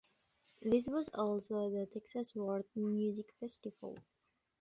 [0.63, 3.99] This was also the Texas World Music Festival.